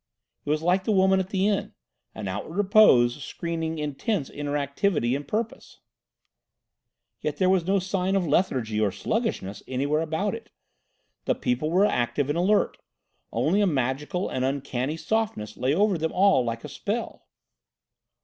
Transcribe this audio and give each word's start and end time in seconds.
It 0.45 0.49
was 0.49 0.63
like 0.63 0.85
the 0.85 0.91
woman 0.91 1.19
at 1.19 1.29
the 1.29 1.47
inn—an 1.47 2.27
outward 2.27 2.55
repose 2.55 3.23
screening 3.23 3.77
intense 3.77 4.31
inner 4.31 4.57
activity 4.57 5.15
and 5.15 5.27
purpose. 5.27 5.77
"Yet 7.19 7.37
there 7.37 7.51
was 7.51 7.67
no 7.67 7.77
sign 7.77 8.15
of 8.15 8.25
lethargy 8.25 8.81
or 8.81 8.91
sluggishness 8.91 9.61
anywhere 9.67 10.01
about 10.01 10.33
it. 10.33 10.49
The 11.25 11.35
people 11.35 11.69
were 11.69 11.85
active 11.85 12.29
and 12.29 12.37
alert. 12.39 12.79
Only 13.31 13.61
a 13.61 13.67
magical 13.67 14.27
and 14.27 14.43
uncanny 14.43 14.97
softness 14.97 15.55
lay 15.55 15.75
over 15.75 15.99
them 15.99 16.11
all 16.13 16.43
like 16.43 16.63
a 16.63 16.67
spell." 16.69 17.27